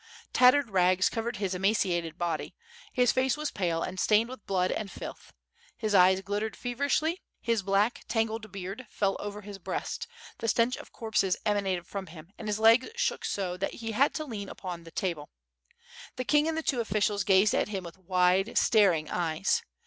[0.33, 2.55] Tattered rags covered his ema ciated body;
[2.91, 5.31] his face was pale and stained with blood anH filth;
[5.77, 10.07] his eyes glittered feverishly, his black, tangled beard fell over his breast;
[10.39, 14.11] the stench of corpses emanated from him, and his legs shook so that he had
[14.15, 15.29] to lean upon the table.
[16.15, 19.61] The king and the two officials gazed at him with wide, staring eyes.